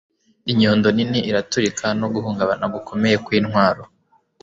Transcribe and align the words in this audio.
Inyundo 0.51 0.87
nini 0.95 1.19
iraturika 1.29 1.85
no 1.99 2.07
guhungabana 2.13 2.65
gukomeye 2.75 3.15
kwintwaro 3.25 3.83